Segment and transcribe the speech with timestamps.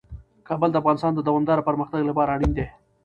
[0.47, 2.65] کابل د افغانستان د دوامداره پرمختګ لپاره اړین دي.